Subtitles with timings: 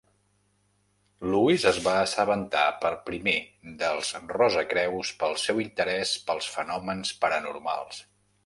[1.33, 3.35] Lewis es va assabentar per primer
[3.83, 8.03] dels rosacreus pel seu interès pels fenòmens paranormals.